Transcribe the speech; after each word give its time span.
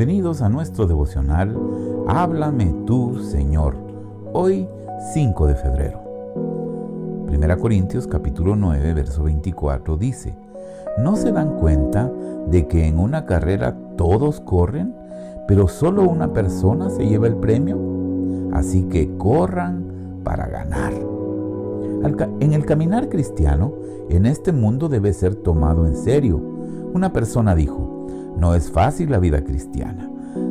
Bienvenidos 0.00 0.40
a 0.40 0.48
nuestro 0.48 0.86
devocional 0.86 1.54
Háblame 2.08 2.74
tú, 2.86 3.18
Señor. 3.18 3.76
Hoy 4.32 4.66
5 5.12 5.46
de 5.46 5.54
febrero. 5.54 6.00
1 7.28 7.58
Corintios 7.58 8.06
capítulo 8.06 8.56
9, 8.56 8.94
verso 8.94 9.24
24 9.24 9.98
dice, 9.98 10.34
¿no 10.96 11.16
se 11.16 11.32
dan 11.32 11.58
cuenta 11.58 12.10
de 12.46 12.66
que 12.66 12.86
en 12.86 12.98
una 12.98 13.26
carrera 13.26 13.76
todos 13.98 14.40
corren, 14.40 14.94
pero 15.46 15.68
solo 15.68 16.08
una 16.08 16.32
persona 16.32 16.88
se 16.88 17.06
lleva 17.06 17.26
el 17.26 17.36
premio? 17.36 17.78
Así 18.54 18.84
que 18.84 19.18
corran 19.18 20.22
para 20.24 20.46
ganar. 20.46 20.94
En 22.40 22.54
el 22.54 22.64
caminar 22.64 23.10
cristiano, 23.10 23.74
en 24.08 24.24
este 24.24 24.50
mundo 24.52 24.88
debe 24.88 25.12
ser 25.12 25.34
tomado 25.34 25.86
en 25.86 25.94
serio. 25.94 26.40
Una 26.94 27.12
persona 27.12 27.54
dijo, 27.54 27.89
no 28.36 28.54
es 28.54 28.70
fácil 28.70 29.10
la 29.10 29.18
vida 29.18 29.44
cristiana. 29.44 30.10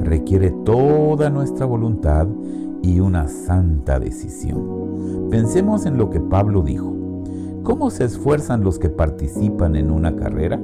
Requiere 0.00 0.50
toda 0.64 1.30
nuestra 1.30 1.66
voluntad 1.66 2.26
y 2.82 3.00
una 3.00 3.28
santa 3.28 3.98
decisión. 3.98 5.28
Pensemos 5.30 5.86
en 5.86 5.96
lo 5.96 6.10
que 6.10 6.20
Pablo 6.20 6.62
dijo. 6.62 6.94
¿Cómo 7.62 7.90
se 7.90 8.04
esfuerzan 8.04 8.62
los 8.62 8.78
que 8.78 8.88
participan 8.88 9.76
en 9.76 9.90
una 9.90 10.16
carrera? 10.16 10.60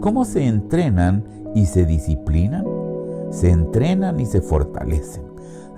¿Cómo 0.00 0.24
se 0.24 0.46
entrenan 0.46 1.24
y 1.54 1.66
se 1.66 1.86
disciplinan? 1.86 2.64
Se 3.30 3.50
entrenan 3.50 4.20
y 4.20 4.26
se 4.26 4.40
fortalecen. 4.40 5.24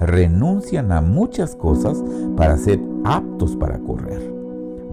Renuncian 0.01 0.91
a 0.91 1.01
muchas 1.01 1.55
cosas 1.55 2.03
para 2.37 2.57
ser 2.57 2.81
aptos 3.05 3.57
para 3.57 3.79
correr 3.79 4.42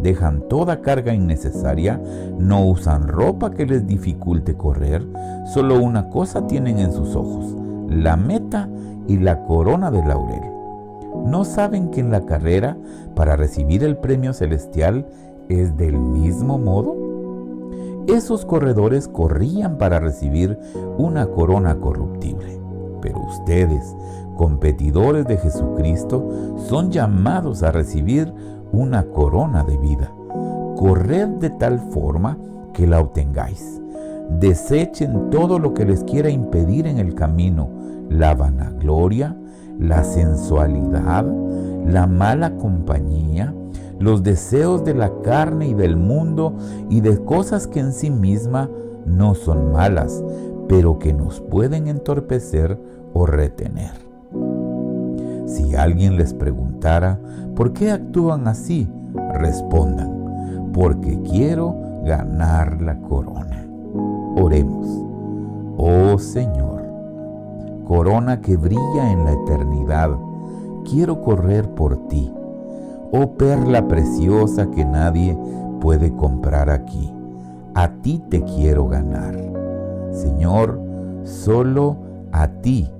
dejan 0.01 0.47
toda 0.47 0.81
carga 0.81 1.13
innecesaria, 1.13 2.01
no 2.37 2.65
usan 2.65 3.07
ropa 3.07 3.51
que 3.51 3.65
les 3.65 3.85
dificulte 3.85 4.55
correr, 4.55 5.05
solo 5.53 5.81
una 5.81 6.09
cosa 6.09 6.47
tienen 6.47 6.79
en 6.79 6.91
sus 6.91 7.15
ojos, 7.15 7.55
la 7.89 8.15
meta 8.15 8.69
y 9.07 9.17
la 9.17 9.43
corona 9.43 9.91
de 9.91 10.05
laurel. 10.05 10.41
¿No 11.25 11.43
saben 11.43 11.89
que 11.89 11.99
en 11.99 12.11
la 12.11 12.21
carrera, 12.21 12.77
para 13.15 13.35
recibir 13.35 13.83
el 13.83 13.97
premio 13.97 14.33
celestial, 14.33 15.07
es 15.49 15.75
del 15.75 15.97
mismo 15.97 16.57
modo? 16.57 16.95
Esos 18.07 18.45
corredores 18.45 19.07
corrían 19.07 19.77
para 19.77 19.99
recibir 19.99 20.57
una 20.97 21.27
corona 21.27 21.75
corruptible, 21.75 22.59
pero 23.01 23.19
ustedes, 23.19 23.95
competidores 24.39 25.27
de 25.27 25.35
Jesucristo, 25.35 26.55
son 26.69 26.91
llamados 26.91 27.61
a 27.61 27.73
recibir 27.73 28.33
una 28.71 29.03
corona 29.03 29.65
de 29.65 29.75
vida. 29.75 30.13
Corred 30.77 31.27
de 31.41 31.49
tal 31.49 31.77
forma 31.91 32.37
que 32.73 32.87
la 32.87 33.01
obtengáis. 33.01 33.81
Desechen 34.39 35.29
todo 35.29 35.59
lo 35.59 35.73
que 35.73 35.83
les 35.83 36.05
quiera 36.05 36.29
impedir 36.29 36.87
en 36.87 36.99
el 36.99 37.15
camino, 37.15 37.69
la 38.07 38.33
vanagloria, 38.33 39.35
la 39.77 40.05
sensualidad, 40.05 41.25
la 41.85 42.07
mala 42.07 42.55
compañía, 42.55 43.53
los 43.99 44.23
deseos 44.23 44.85
de 44.85 44.93
la 44.93 45.11
carne 45.21 45.67
y 45.67 45.73
del 45.73 45.97
mundo 45.97 46.55
y 46.89 47.01
de 47.01 47.17
cosas 47.25 47.67
que 47.67 47.81
en 47.81 47.91
sí 47.91 48.09
misma 48.09 48.69
no 49.05 49.35
son 49.35 49.73
malas, 49.73 50.23
pero 50.69 50.97
que 50.97 51.11
nos 51.11 51.41
pueden 51.41 51.87
entorpecer 51.89 52.79
o 53.13 53.25
retener. 53.25 54.08
Si 55.49 55.75
alguien 55.75 56.15
les 56.15 56.31
preguntara 56.35 57.19
por 57.55 57.73
qué 57.73 57.89
actúan 57.91 58.47
así, 58.47 58.87
respondan, 59.33 60.69
porque 60.73 61.19
quiero 61.23 61.75
ganar 62.05 62.79
la 62.83 62.95
corona. 62.99 63.65
Oremos. 64.35 64.87
Oh 65.75 66.19
Señor, 66.19 66.83
corona 67.83 68.41
que 68.41 68.57
brilla 68.57 69.11
en 69.11 69.25
la 69.25 69.31
eternidad, 69.31 70.11
quiero 70.87 71.19
correr 71.21 71.67
por 71.73 72.07
ti. 72.07 72.31
Oh 73.11 73.31
perla 73.35 73.87
preciosa 73.87 74.69
que 74.69 74.85
nadie 74.85 75.35
puede 75.81 76.15
comprar 76.15 76.69
aquí, 76.69 77.11
a 77.73 77.89
ti 78.03 78.21
te 78.29 78.43
quiero 78.43 78.87
ganar. 78.87 79.35
Señor, 80.11 80.79
solo 81.23 81.97
a 82.31 82.47
ti 82.47 82.91